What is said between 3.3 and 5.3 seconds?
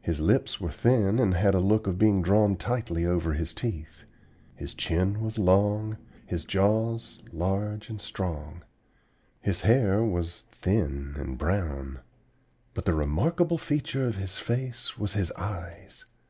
his teeth. His chin